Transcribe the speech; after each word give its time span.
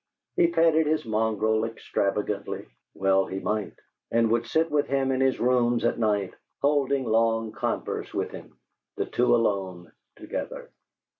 He 0.35 0.47
petted 0.47 0.87
his 0.87 1.05
mongrel 1.05 1.63
extravagantly 1.63 2.65
(well 2.95 3.27
he 3.27 3.37
might!), 3.37 3.75
and 4.09 4.31
would 4.31 4.47
sit 4.47 4.71
with 4.71 4.87
him 4.87 5.11
in 5.11 5.21
his 5.21 5.39
rooms 5.39 5.85
at 5.85 5.99
night, 5.99 6.33
holding 6.59 7.05
long 7.05 7.51
converse 7.51 8.11
with 8.11 8.31
him, 8.31 8.57
the 8.97 9.05
two 9.05 9.35
alone 9.35 9.91
together. 10.15 10.71